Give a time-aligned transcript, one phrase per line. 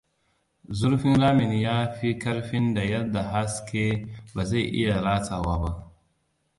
[0.79, 5.91] Zurfin ramin ya fi ƙarfin da yadda haske ba zai iya ratsawa ba!